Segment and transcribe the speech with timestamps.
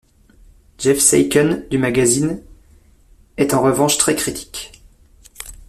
[0.79, 2.41] Jeff Seiken, du magazine',
[3.37, 4.71] est en revanche très critique.